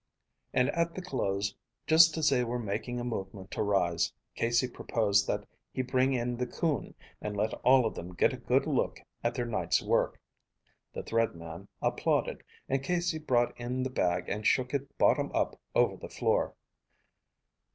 [0.51, 1.53] And at the close,
[1.85, 6.37] just as they were making a movement to rise, Casey proposed that he bring in
[6.37, 10.19] the coon, and let all of them get a good look at their night's work.
[10.95, 15.59] The Thread Man applauded, and Casey brought in the bag and shook it bottom up
[15.75, 16.55] over the floor.